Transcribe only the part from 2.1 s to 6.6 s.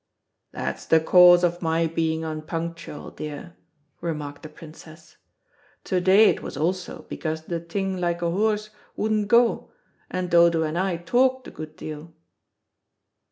unpunctual, dear," remarked the Princess. "To day it was